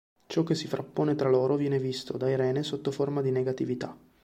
[0.25, 3.95] Ciò che si frappone tra loro viene visto, da Irene, sotto forma di negatività.